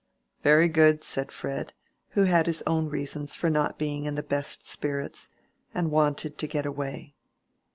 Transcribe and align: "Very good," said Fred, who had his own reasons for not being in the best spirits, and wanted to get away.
"Very 0.41 0.67
good," 0.67 1.03
said 1.03 1.31
Fred, 1.31 1.73
who 2.17 2.23
had 2.23 2.47
his 2.47 2.63
own 2.65 2.89
reasons 2.89 3.35
for 3.35 3.51
not 3.51 3.77
being 3.77 4.05
in 4.05 4.15
the 4.15 4.23
best 4.23 4.67
spirits, 4.67 5.29
and 5.75 5.91
wanted 5.91 6.39
to 6.39 6.47
get 6.47 6.65
away. 6.65 7.13